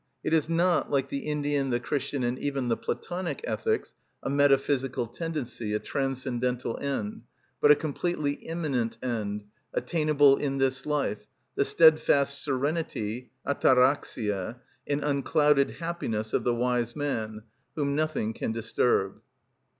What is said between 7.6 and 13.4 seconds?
but a completely immanent end, attainable in this life; the steadfast serenity